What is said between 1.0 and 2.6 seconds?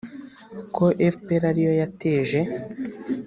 fpr ari yo yateje